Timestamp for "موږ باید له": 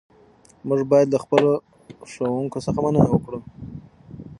0.67-1.19